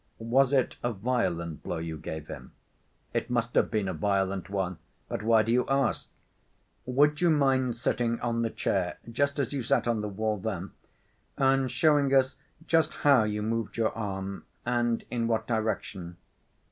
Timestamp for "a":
0.81-0.91, 3.87-3.93